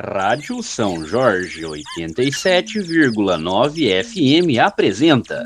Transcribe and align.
Rádio 0.00 0.60
São 0.60 1.06
Jorge 1.06 1.62
87,9 1.62 4.02
FM 4.02 4.58
apresenta 4.60 5.44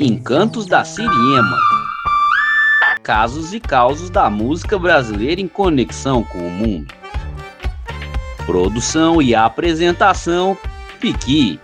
Encantos 0.00 0.66
da 0.66 0.84
Siriema. 0.84 1.56
Casos 3.04 3.54
e 3.54 3.60
causos 3.60 4.10
da 4.10 4.28
música 4.28 4.76
brasileira 4.76 5.40
em 5.40 5.46
conexão 5.46 6.24
com 6.24 6.38
o 6.38 6.50
mundo. 6.50 6.92
Produção 8.46 9.22
e 9.22 9.32
apresentação 9.32 10.58
Piqui. 10.98 11.60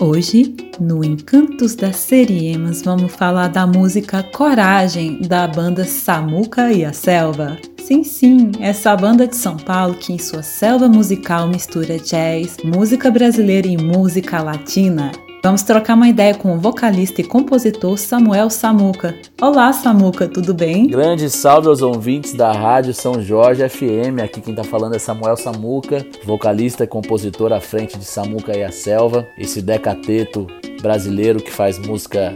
Hoje, 0.00 0.67
no 0.80 1.04
Encantos 1.04 1.74
das 1.74 1.96
Seriemas, 1.96 2.82
vamos 2.82 3.12
falar 3.14 3.48
da 3.48 3.66
música 3.66 4.22
Coragem, 4.22 5.20
da 5.22 5.46
banda 5.46 5.84
Samuca 5.84 6.72
e 6.72 6.84
a 6.84 6.92
Selva. 6.92 7.56
Sim, 7.82 8.04
sim, 8.04 8.52
essa 8.60 8.94
banda 8.94 9.26
de 9.26 9.36
São 9.36 9.56
Paulo 9.56 9.94
que 9.94 10.12
em 10.12 10.18
sua 10.18 10.42
selva 10.42 10.88
musical 10.88 11.48
mistura 11.48 11.98
jazz, 11.98 12.58
música 12.62 13.10
brasileira 13.10 13.66
e 13.66 13.76
música 13.76 14.42
latina. 14.42 15.10
Vamos 15.42 15.62
trocar 15.62 15.94
uma 15.94 16.08
ideia 16.08 16.34
com 16.34 16.54
o 16.54 16.58
vocalista 16.58 17.20
e 17.20 17.24
compositor 17.24 17.96
Samuel 17.96 18.50
Samuca. 18.50 19.14
Olá, 19.40 19.72
Samuca, 19.72 20.28
tudo 20.28 20.52
bem? 20.52 20.88
Grande 20.88 21.30
salve 21.30 21.68
aos 21.68 21.80
ouvintes 21.80 22.34
da 22.34 22.52
Rádio 22.52 22.92
São 22.92 23.22
Jorge 23.22 23.66
FM. 23.66 24.20
Aqui 24.22 24.40
quem 24.40 24.54
tá 24.54 24.64
falando 24.64 24.96
é 24.96 24.98
Samuel 24.98 25.36
Samuca, 25.36 26.04
vocalista 26.24 26.84
e 26.84 26.88
compositor 26.88 27.52
à 27.52 27.60
frente 27.60 27.96
de 27.96 28.04
Samuca 28.04 28.56
e 28.56 28.64
a 28.64 28.72
Selva, 28.72 29.26
esse 29.38 29.62
decateto 29.62 30.46
brasileiro 30.80 31.42
que 31.42 31.50
faz 31.50 31.78
música 31.78 32.34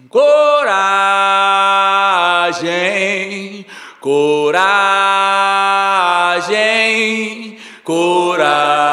coragem, 0.09 0.85
coragem 3.99 5.17
coragem, 6.37 7.57
coragem. 7.83 8.87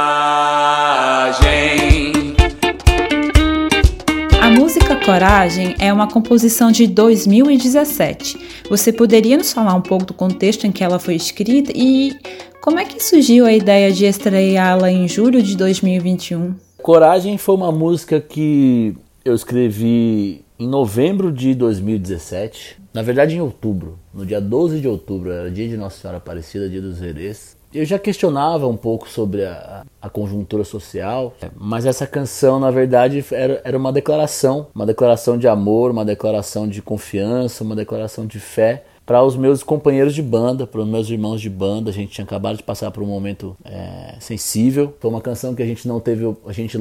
A 4.40 4.50
música 4.50 4.96
Coragem 4.96 5.74
é 5.78 5.92
uma 5.92 6.08
composição 6.08 6.72
de 6.72 6.86
2017. 6.86 8.38
Você 8.70 8.90
poderia 8.92 9.36
nos 9.36 9.52
falar 9.52 9.74
um 9.74 9.82
pouco 9.82 10.06
do 10.06 10.14
contexto 10.14 10.66
em 10.66 10.72
que 10.72 10.82
ela 10.82 10.98
foi 10.98 11.14
escrita 11.14 11.70
e 11.74 12.16
como 12.64 12.78
é 12.78 12.86
que 12.86 12.98
surgiu 12.98 13.44
a 13.44 13.52
ideia 13.52 13.92
de 13.92 14.06
estreá-la 14.06 14.90
em 14.90 15.06
julho 15.06 15.42
de 15.42 15.54
2021? 15.54 16.54
Coragem 16.82 17.36
foi 17.36 17.54
uma 17.56 17.70
música 17.70 18.18
que 18.22 18.96
eu 19.22 19.34
escrevi 19.34 20.42
em 20.58 20.66
novembro 20.66 21.30
de 21.30 21.54
2017, 21.54 22.80
na 22.94 23.02
verdade 23.02 23.36
em 23.36 23.40
outubro, 23.42 23.98
no 24.14 24.24
dia 24.24 24.40
12 24.40 24.80
de 24.80 24.88
outubro, 24.88 25.30
era 25.30 25.50
dia 25.50 25.68
de 25.68 25.76
Nossa 25.76 26.00
Senhora 26.00 26.16
Aparecida, 26.16 26.66
dia 26.66 26.80
dos 26.80 27.02
Herês. 27.02 27.54
Eu 27.70 27.84
já 27.84 27.98
questionava 27.98 28.66
um 28.66 28.78
pouco 28.78 29.10
sobre 29.10 29.44
a, 29.44 29.84
a, 30.00 30.08
conjuntura 30.08 30.64
social, 30.64 31.34
mas 31.54 31.84
essa 31.84 32.06
canção, 32.06 32.58
na 32.58 32.70
verdade, 32.70 33.22
era, 33.30 33.60
era 33.62 33.76
uma 33.76 33.92
declaração, 33.92 34.68
uma 34.74 34.86
declaração 34.86 35.36
de 35.36 35.46
amor, 35.46 35.90
uma 35.90 36.04
declaração 36.04 36.66
de 36.66 36.80
confiança, 36.80 37.62
uma 37.62 37.76
declaração 37.76 38.26
de 38.26 38.40
fé 38.40 38.84
para 39.06 39.22
os 39.22 39.36
meus 39.36 39.62
companheiros 39.62 40.14
de 40.14 40.22
banda, 40.22 40.66
para 40.66 40.80
os 40.80 40.86
meus 40.86 41.08
irmãos 41.10 41.40
de 41.40 41.50
banda. 41.50 41.90
A 41.90 41.92
gente 41.92 42.12
tinha 42.12 42.24
acabado 42.24 42.56
de 42.56 42.62
passar 42.62 42.90
por 42.90 43.02
um 43.02 43.06
momento 43.06 43.56
é, 43.64 44.16
sensível. 44.18 44.94
Foi 44.98 45.10
uma 45.10 45.20
canção 45.20 45.54
que 45.54 45.62
a 45.62 45.66
gente 45.66 45.86
não 45.86 46.00
teve, 46.00 46.24
a 46.46 46.52
gente 46.52 46.78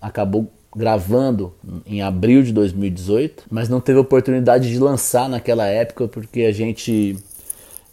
acabou 0.00 0.46
gravando 0.74 1.54
em 1.86 2.02
abril 2.02 2.42
de 2.42 2.52
2018, 2.52 3.44
mas 3.50 3.68
não 3.68 3.80
teve 3.80 3.98
oportunidade 3.98 4.68
de 4.68 4.78
lançar 4.78 5.28
naquela 5.28 5.66
época 5.66 6.06
porque 6.06 6.42
a 6.42 6.52
gente 6.52 7.16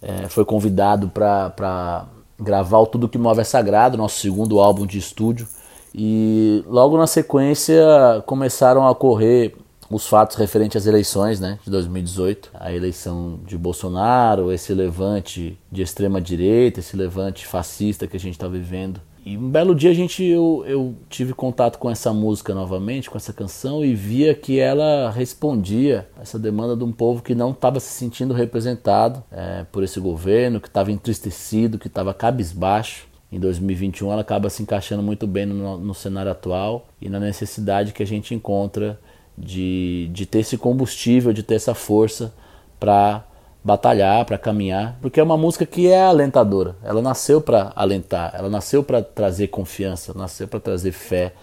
é, 0.01 0.27
foi 0.27 0.43
convidado 0.43 1.07
para 1.09 2.05
gravar 2.37 2.79
o 2.79 2.85
Tudo 2.85 3.07
Que 3.07 3.17
Move 3.17 3.39
é 3.39 3.43
Sagrado, 3.43 3.97
nosso 3.97 4.19
segundo 4.19 4.59
álbum 4.59 4.85
de 4.85 4.97
estúdio. 4.97 5.47
E 5.95 6.63
logo 6.67 6.97
na 6.97 7.07
sequência 7.07 7.83
começaram 8.25 8.87
a 8.87 8.93
correr 8.93 9.55
os 9.89 10.07
fatos 10.07 10.35
referentes 10.35 10.77
às 10.77 10.87
eleições 10.87 11.39
né, 11.39 11.59
de 11.63 11.69
2018. 11.69 12.51
A 12.53 12.73
eleição 12.73 13.39
de 13.45 13.57
Bolsonaro, 13.57 14.51
esse 14.51 14.73
levante 14.73 15.57
de 15.71 15.81
extrema 15.81 16.21
direita, 16.21 16.79
esse 16.79 16.95
levante 16.95 17.45
fascista 17.45 18.07
que 18.07 18.17
a 18.17 18.19
gente 18.19 18.33
está 18.33 18.47
vivendo 18.47 19.01
e 19.25 19.37
um 19.37 19.49
belo 19.49 19.73
dia 19.73 19.89
a 19.89 19.93
gente 19.93 20.21
eu, 20.21 20.65
eu 20.67 20.95
tive 21.09 21.33
contato 21.33 21.79
com 21.79 21.89
essa 21.89 22.11
música 22.11 22.53
novamente, 22.53 23.09
com 23.09 23.17
essa 23.17 23.31
canção 23.31 23.83
e 23.83 23.95
via 23.95 24.35
que 24.35 24.59
ela 24.59 25.09
respondia 25.11 26.05
essa 26.21 26.37
demanda 26.37 26.75
de 26.75 26.83
um 26.83 26.91
povo 26.91 27.23
que 27.23 27.33
não 27.33 27.51
estava 27.51 27.79
se 27.79 27.87
sentindo 27.87 28.33
representado 28.33 29.23
é, 29.31 29.65
por 29.71 29.81
esse 29.81 29.97
governo, 29.97 30.59
que 30.59 30.67
estava 30.67 30.91
entristecido, 30.91 31.79
que 31.79 31.87
estava 31.87 32.13
cabisbaixo. 32.13 33.07
Em 33.31 33.39
2021 33.39 34.11
ela 34.11 34.21
acaba 34.21 34.49
se 34.49 34.61
encaixando 34.61 35.01
muito 35.01 35.25
bem 35.25 35.45
no, 35.45 35.77
no 35.77 35.93
cenário 35.93 36.31
atual 36.31 36.87
e 37.01 37.07
na 37.07 37.19
necessidade 37.19 37.93
que 37.93 38.03
a 38.03 38.07
gente 38.07 38.35
encontra 38.35 38.99
de, 39.37 40.09
de 40.11 40.25
ter 40.25 40.39
esse 40.39 40.57
combustível, 40.57 41.33
de 41.33 41.43
ter 41.43 41.55
essa 41.55 41.73
força 41.73 42.33
para 42.79 43.23
batalhar, 43.63 44.25
para 44.25 44.37
caminhar, 44.37 44.97
porque 45.01 45.19
é 45.19 45.23
uma 45.23 45.37
música 45.37 45.65
que 45.65 45.87
é 45.87 46.03
alentadora. 46.03 46.75
Ela 46.83 47.01
nasceu 47.01 47.39
para 47.39 47.71
alentar, 47.75 48.33
ela 48.35 48.49
nasceu 48.49 48.83
para 48.83 49.01
trazer 49.01 49.47
confiança, 49.47 50.13
nasceu 50.13 50.47
para 50.47 50.59
trazer 50.59 50.91
fé 50.91 51.33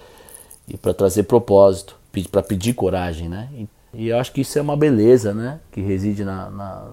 e 0.68 0.76
para 0.76 0.92
trazer 0.92 1.22
propósito, 1.22 1.96
para 2.30 2.42
pedir 2.42 2.74
coragem, 2.74 3.28
né? 3.28 3.48
E 3.94 4.08
eu 4.08 4.18
acho 4.18 4.32
que 4.32 4.42
isso 4.42 4.58
é 4.58 4.62
uma 4.62 4.76
beleza, 4.76 5.32
né? 5.32 5.58
Que 5.72 5.80
reside 5.80 6.24
na, 6.24 6.50
na, 6.50 6.88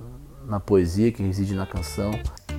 na 0.47 0.59
poesia, 0.59 1.11
que 1.11 1.21
reside 1.21 1.53
na 1.53 1.65
canção. 1.65 2.11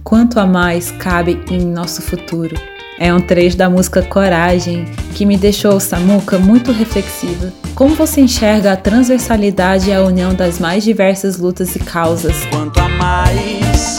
Quanto 0.05 0.39
a 0.39 0.47
mais 0.47 0.93
cabe 0.93 1.43
em 1.51 1.65
nosso 1.65 2.03
futuro. 2.03 2.55
É 3.01 3.15
um 3.15 3.21
trecho 3.21 3.57
da 3.57 3.71
música 3.71 4.03
Coragem 4.03 4.85
que 5.15 5.25
me 5.25 5.37
deixou, 5.37 5.79
Samuca, 5.79 6.37
muito 6.37 6.73
reflexiva. 6.73 7.53
Como 7.73 7.95
você 7.95 8.21
enxerga 8.21 8.73
a 8.73 8.77
transversalidade 8.77 9.91
e 9.91 9.93
a 9.93 10.03
união 10.03 10.35
das 10.35 10.59
mais 10.59 10.83
diversas 10.83 11.39
lutas 11.39 11.77
e 11.77 11.79
causas? 11.79 12.45
Quanto 12.47 12.81
a 12.81 12.89
mais 12.89 13.99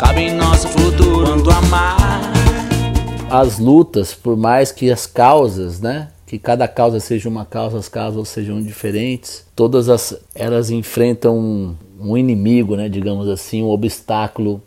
cabe 0.00 0.22
em 0.22 0.34
nosso 0.34 0.66
futuro, 0.68 1.26
quanto 1.26 1.50
a 1.50 1.60
mais. 1.62 2.24
As 3.30 3.58
lutas, 3.58 4.14
por 4.14 4.34
mais 4.34 4.72
que 4.72 4.90
as 4.90 5.06
causas, 5.06 5.78
né? 5.78 6.08
Que 6.26 6.38
cada 6.38 6.66
causa 6.66 6.98
seja 7.00 7.28
uma 7.28 7.44
causa, 7.44 7.76
as 7.78 7.88
causas 7.88 8.28
sejam 8.28 8.62
diferentes. 8.62 9.44
Todas 9.54 9.90
as, 9.90 10.16
elas 10.34 10.70
enfrentam 10.70 11.38
um, 11.38 11.76
um 12.00 12.16
inimigo, 12.16 12.76
né? 12.76 12.88
Digamos 12.88 13.28
assim, 13.28 13.62
um 13.62 13.68
obstáculo 13.68 14.62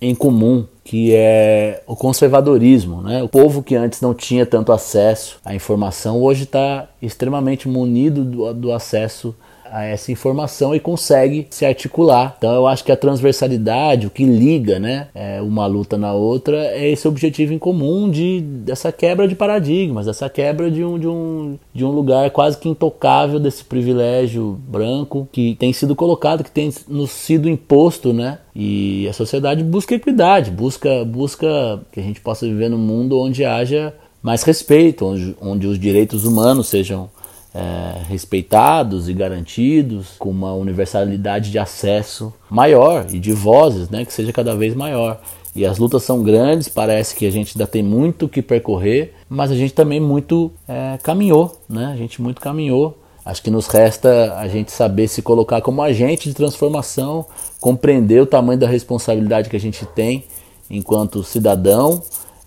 em 0.00 0.14
comum 0.14 0.66
que 0.84 1.14
é 1.14 1.82
o 1.86 1.94
conservadorismo. 1.94 3.02
Né? 3.02 3.22
O 3.22 3.28
povo 3.28 3.62
que 3.62 3.74
antes 3.74 4.00
não 4.00 4.14
tinha 4.14 4.46
tanto 4.46 4.72
acesso 4.72 5.38
à 5.44 5.54
informação 5.54 6.20
hoje 6.20 6.44
está 6.44 6.88
extremamente 7.00 7.68
munido 7.68 8.24
do, 8.24 8.54
do 8.54 8.72
acesso 8.72 9.34
a 9.70 9.84
essa 9.84 10.10
informação 10.12 10.74
e 10.74 10.80
consegue 10.80 11.46
se 11.50 11.64
articular. 11.64 12.34
Então 12.38 12.52
eu 12.54 12.66
acho 12.66 12.84
que 12.84 12.92
a 12.92 12.96
transversalidade, 12.96 14.06
o 14.06 14.10
que 14.10 14.24
liga 14.24 14.78
né, 14.78 15.08
é, 15.14 15.40
uma 15.40 15.66
luta 15.66 15.96
na 15.96 16.12
outra, 16.12 16.56
é 16.56 16.90
esse 16.90 17.06
objetivo 17.06 17.52
em 17.52 17.58
comum 17.58 18.10
de 18.10 18.40
dessa 18.40 18.92
quebra 18.92 19.26
de 19.26 19.34
paradigmas, 19.34 20.06
dessa 20.06 20.28
quebra 20.28 20.70
de 20.70 20.84
um, 20.84 20.98
de 20.98 21.06
um, 21.06 21.58
de 21.72 21.84
um 21.84 21.90
lugar 21.90 22.30
quase 22.30 22.58
que 22.58 22.68
intocável 22.68 23.38
desse 23.38 23.64
privilégio 23.64 24.58
branco 24.68 25.28
que 25.32 25.54
tem 25.54 25.72
sido 25.72 25.94
colocado, 25.94 26.44
que 26.44 26.50
tem 26.50 26.72
nos 26.88 27.10
sido 27.10 27.48
imposto, 27.48 28.12
né? 28.12 28.38
E 28.54 29.06
a 29.08 29.12
sociedade 29.12 29.62
busca 29.62 29.94
equidade, 29.94 30.50
busca, 30.50 31.04
busca 31.04 31.80
que 31.92 32.00
a 32.00 32.02
gente 32.02 32.20
possa 32.20 32.46
viver 32.46 32.68
num 32.68 32.78
mundo 32.78 33.18
onde 33.18 33.44
haja 33.44 33.94
mais 34.22 34.42
respeito, 34.42 35.06
onde, 35.06 35.36
onde 35.40 35.66
os 35.66 35.78
direitos 35.78 36.24
humanos 36.24 36.68
sejam 36.68 37.08
é, 37.54 38.02
respeitados 38.08 39.08
e 39.08 39.12
garantidos, 39.12 40.14
com 40.18 40.30
uma 40.30 40.52
universalidade 40.52 41.50
de 41.50 41.58
acesso 41.58 42.32
maior 42.48 43.06
e 43.10 43.18
de 43.18 43.32
vozes, 43.32 43.88
né, 43.88 44.04
que 44.04 44.12
seja 44.12 44.32
cada 44.32 44.54
vez 44.54 44.74
maior. 44.74 45.20
E 45.54 45.66
as 45.66 45.78
lutas 45.78 46.04
são 46.04 46.22
grandes, 46.22 46.68
parece 46.68 47.14
que 47.16 47.26
a 47.26 47.30
gente 47.30 47.56
ainda 47.56 47.66
tem 47.66 47.82
muito 47.82 48.28
que 48.28 48.40
percorrer, 48.40 49.14
mas 49.28 49.50
a 49.50 49.54
gente 49.54 49.74
também 49.74 49.98
muito 49.98 50.52
é, 50.68 50.96
caminhou, 51.02 51.60
né? 51.68 51.86
A 51.86 51.96
gente 51.96 52.22
muito 52.22 52.40
caminhou. 52.40 52.96
Acho 53.24 53.42
que 53.42 53.50
nos 53.50 53.66
resta 53.66 54.36
a 54.38 54.46
gente 54.46 54.70
saber 54.70 55.08
se 55.08 55.22
colocar 55.22 55.60
como 55.60 55.82
agente 55.82 56.28
de 56.28 56.34
transformação, 56.34 57.26
compreender 57.60 58.22
o 58.22 58.26
tamanho 58.26 58.60
da 58.60 58.68
responsabilidade 58.68 59.50
que 59.50 59.56
a 59.56 59.60
gente 59.60 59.84
tem 59.86 60.24
enquanto 60.70 61.24
cidadão, 61.24 62.00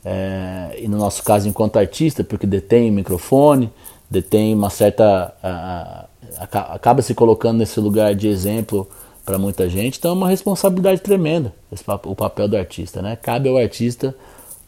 é, 0.06 0.80
e 0.82 0.88
no 0.88 0.98
nosso 0.98 1.24
caso 1.24 1.48
enquanto 1.48 1.78
artista, 1.78 2.24
porque 2.24 2.48
detém 2.48 2.90
o 2.90 2.94
microfone, 2.94 3.70
detém 4.14 4.54
uma 4.54 4.70
certa. 4.70 5.34
A, 5.42 6.06
a, 6.38 6.76
acaba 6.76 7.02
se 7.02 7.14
colocando 7.16 7.58
nesse 7.58 7.80
lugar 7.80 8.14
de 8.14 8.28
exemplo 8.28 8.88
para 9.26 9.38
muita 9.38 9.70
gente, 9.70 9.98
então 9.98 10.12
é 10.12 10.14
uma 10.14 10.30
responsabilidade 10.30 11.02
tremenda 11.02 11.54
esse, 11.72 11.84
o 11.88 12.16
papel 12.16 12.48
do 12.48 12.58
artista. 12.58 13.02
Né? 13.02 13.16
Cabe 13.16 13.50
ao 13.50 13.58
artista 13.58 14.16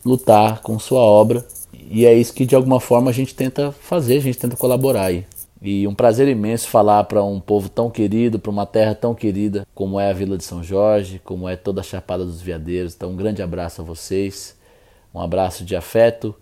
lutar 0.04 0.62
com 0.62 0.78
sua 0.80 1.02
obra 1.02 1.44
E 1.74 2.06
é 2.06 2.14
isso 2.14 2.34
que 2.34 2.46
de 2.46 2.56
alguma 2.56 2.80
forma 2.80 3.10
a 3.10 3.14
gente 3.14 3.36
tenta 3.36 3.72
fazer, 3.72 4.18
a 4.18 4.22
gente 4.22 4.38
tenta 4.38 4.56
colaborar 4.56 5.06
aí. 5.06 5.26
E 5.62 5.88
um 5.88 5.96
prazer 5.96 6.28
imenso 6.28 6.68
falar 6.68 7.04
para 7.06 7.24
um 7.24 7.40
povo 7.40 7.70
tão 7.70 7.90
querido, 7.90 8.40
para 8.40 8.52
uma 8.52 8.66
terra 8.66 8.96
tão 8.96 9.14
querida 9.16 9.66
como 9.74 10.00
é 10.00 10.10
a 10.10 10.14
Vila 10.14 10.38
de 10.38 10.44
São 10.44 10.64
Jorge, 10.64 11.22
como 11.24 11.50
é 11.50 11.56
toda 11.56 11.82
a 11.82 11.84
Chapada 11.84 12.24
dos 12.24 12.42
Veadeiros. 12.42 12.94
Então, 12.96 13.12
um 13.12 13.16
grande 13.16 13.42
abraço 13.42 13.82
a 13.82 13.84
vocês, 13.84 14.56
um 15.14 15.20
abraço 15.20 15.64
de 15.64 15.76
afeto 15.76 16.36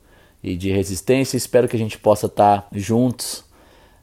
e 0.44 0.56
de 0.56 0.72
resistência. 0.72 1.38
Espero 1.38 1.68
que 1.68 1.76
a 1.76 1.80
gente 1.80 1.98
possa 1.98 2.26
estar 2.28 2.68
juntos 2.72 3.44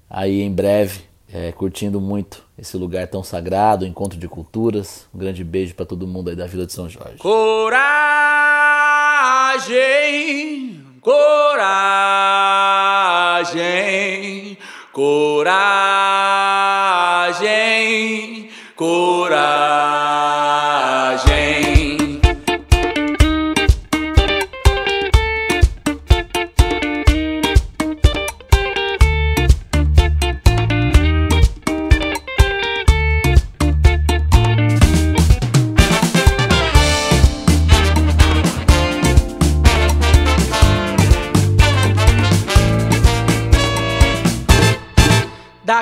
aí 0.09 0.41
em 0.41 0.51
breve, 0.51 1.03
é, 1.33 1.53
curtindo 1.53 2.01
muito 2.01 2.43
esse 2.59 2.77
lugar 2.77 3.07
tão 3.07 3.23
sagrado, 3.23 3.87
encontro 3.87 4.19
de 4.19 4.27
culturas. 4.27 5.07
Um 5.15 5.19
grande 5.19 5.45
beijo 5.45 5.75
para 5.75 5.87
todo 5.87 6.07
mundo 6.07 6.31
aí 6.31 6.37
da 6.37 6.47
Vila 6.47 6.67
de 6.67 6.73
São 6.73 6.89
Jorge. 6.89 7.19
Coragem, 7.19 7.71
coragem 11.01 12.21
coragem, 14.93 15.61
coragem. 18.77 19.19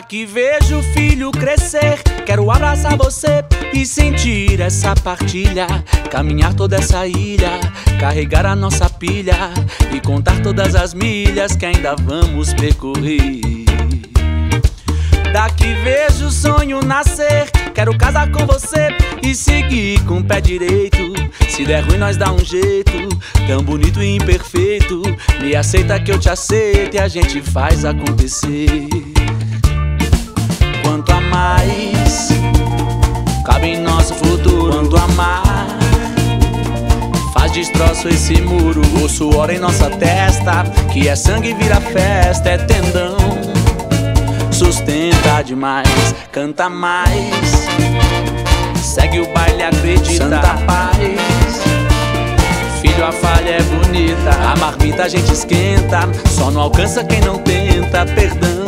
Daqui 0.09 0.25
vejo 0.25 0.79
o 0.79 0.83
filho 0.83 1.31
crescer. 1.31 2.03
Quero 2.25 2.51
abraçar 2.51 2.97
você 2.97 3.45
e 3.75 3.85
sentir 3.85 4.59
essa 4.59 4.95
partilha. 4.95 5.67
Caminhar 6.11 6.55
toda 6.55 6.77
essa 6.77 7.07
ilha, 7.07 7.61
carregar 8.01 8.47
a 8.47 8.57
nossa 8.57 8.89
pilha 8.89 9.37
e 9.95 10.01
contar 10.01 10.41
todas 10.41 10.75
as 10.75 10.95
milhas 10.95 11.55
que 11.55 11.67
ainda 11.67 11.95
vamos 11.95 12.55
percorrer. 12.55 13.67
Daqui 15.31 15.75
vejo 15.85 16.29
o 16.29 16.33
sonho 16.33 16.81
nascer. 16.83 17.51
Quero 17.75 17.95
casar 17.99 18.31
com 18.31 18.47
você 18.47 18.89
e 19.23 19.35
seguir 19.35 20.03
com 20.07 20.21
o 20.21 20.25
pé 20.25 20.41
direito. 20.41 21.13
Se 21.51 21.67
der 21.67 21.85
ruim, 21.85 21.99
nós 21.99 22.17
dá 22.17 22.33
um 22.33 22.43
jeito. 22.43 23.11
Tão 23.47 23.63
bonito 23.63 24.03
e 24.03 24.17
imperfeito. 24.17 25.03
Me 25.39 25.55
aceita 25.55 26.01
que 26.01 26.11
eu 26.11 26.19
te 26.19 26.31
aceito 26.31 26.95
e 26.95 26.99
a 26.99 27.09
gente 27.09 27.43
faz 27.43 27.85
acontecer 27.85 28.89
mais 31.39 32.29
cabe 33.45 33.69
em 33.69 33.81
nosso 33.81 34.15
futuro. 34.15 34.73
Quanto 34.73 34.97
amar 34.97 35.67
faz 37.33 37.53
destroço 37.53 38.09
esse 38.09 38.41
muro. 38.41 38.83
O 39.03 39.09
suor 39.09 39.51
em 39.51 39.59
nossa 39.59 39.89
testa, 39.89 40.65
que 40.93 41.09
é 41.09 41.15
sangue 41.15 41.55
vira 41.55 41.81
festa, 41.81 42.51
é 42.51 42.59
tendão. 42.59 43.17
Sustenta 44.51 45.43
demais, 45.43 46.15
canta 46.33 46.69
mais. 46.69 47.69
Segue 48.83 49.21
o 49.21 49.33
baile, 49.33 49.63
acredita. 49.63 50.25
Santa 50.25 50.55
paz. 50.67 50.99
Filho, 52.81 53.05
a 53.05 53.13
falha 53.13 53.51
é 53.51 53.63
bonita. 53.63 54.31
A 54.31 54.57
marmita 54.59 55.05
a 55.05 55.09
gente 55.09 55.33
esquenta. 55.33 56.01
Só 56.29 56.51
não 56.51 56.63
alcança 56.63 57.05
quem 57.05 57.21
não 57.21 57.39
tenta. 57.39 58.05
Perdão 58.07 58.68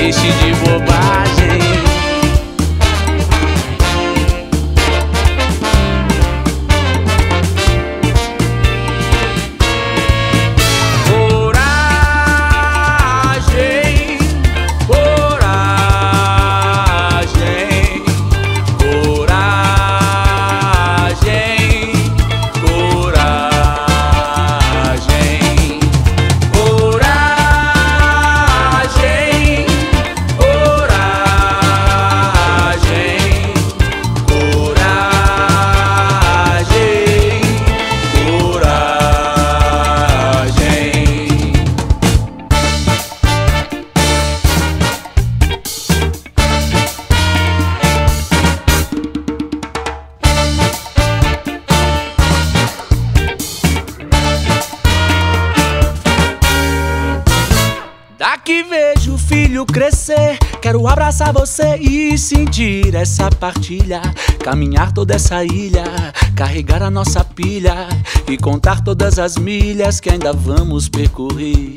deixe 0.00 0.32
de 0.32 0.54
bobagem. 0.54 1.69
Quero 60.62 60.86
abraçar 60.86 61.32
você 61.32 61.76
e 61.78 62.16
sentir 62.16 62.94
essa 62.94 63.28
partilha. 63.28 64.00
Caminhar 64.44 64.92
toda 64.92 65.16
essa 65.16 65.44
ilha, 65.44 65.82
carregar 66.36 66.80
a 66.80 66.88
nossa 66.88 67.24
pilha 67.24 67.88
e 68.28 68.38
contar 68.38 68.84
todas 68.84 69.18
as 69.18 69.36
milhas 69.36 69.98
que 69.98 70.10
ainda 70.10 70.32
vamos 70.32 70.88
percorrer. 70.88 71.74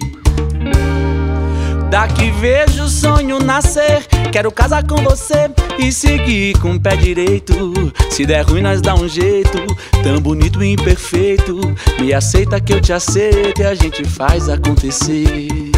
Daqui 1.89 2.29
vejo 2.29 2.83
o 2.83 2.88
sonho 2.88 3.39
nascer. 3.39 4.05
Quero 4.31 4.51
casar 4.51 4.85
com 4.85 4.97
você 4.97 5.50
e 5.79 5.91
seguir 5.91 6.55
com 6.59 6.73
o 6.73 6.79
pé 6.79 6.95
direito. 6.95 7.73
Se 8.11 8.27
der 8.27 8.45
ruim, 8.45 8.61
nós 8.61 8.79
dá 8.79 8.94
um 8.94 9.07
jeito. 9.07 9.57
Tão 10.03 10.19
bonito 10.19 10.63
e 10.63 10.73
imperfeito. 10.73 11.59
Me 12.00 12.13
aceita 12.13 12.61
que 12.61 12.73
eu 12.73 12.79
te 12.79 12.94
aceito 12.94 13.59
e 13.59 13.65
a 13.65 13.73
gente 13.73 14.03
faz 14.05 14.47
acontecer. 14.50 15.73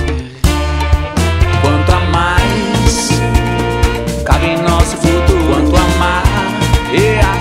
Nosso 4.85 4.97
futuro. 4.97 5.45
Quanto 5.49 5.75
amar, 5.75 6.23
yeah, 6.91 7.35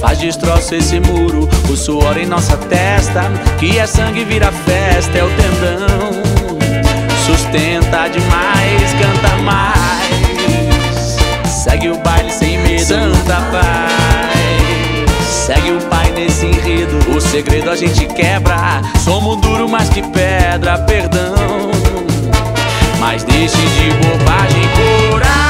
faz 0.00 0.18
destroço 0.18 0.74
esse 0.74 0.98
muro. 0.98 1.48
O 1.70 1.76
suor 1.76 2.18
em 2.18 2.26
nossa 2.26 2.56
testa, 2.56 3.22
que 3.58 3.78
é 3.78 3.86
sangue 3.86 4.24
vira 4.24 4.50
festa, 4.50 5.18
é 5.18 5.22
o 5.24 5.30
tendão. 5.30 6.24
Sustenta 7.24 8.08
demais, 8.08 8.92
canta 9.00 9.36
mais. 9.42 11.16
Segue 11.48 11.90
o 11.90 11.98
baile 11.98 12.32
sem 12.32 12.58
medo, 12.58 12.84
santa 12.84 13.36
paz. 13.52 13.94
Segue 15.26 15.72
o 15.72 15.80
pai 15.88 16.10
nesse 16.10 16.46
enredo, 16.46 16.98
o 17.14 17.20
segredo 17.20 17.70
a 17.70 17.76
gente 17.76 18.06
quebra. 18.06 18.82
Somos 19.04 19.40
duro 19.40 19.68
mais 19.68 19.88
que 19.88 20.02
pedra, 20.02 20.78
perdão. 20.78 21.70
Mas 22.98 23.22
deixe 23.22 23.56
de 23.56 23.90
bobagem, 23.92 24.62
coração. 25.10 25.43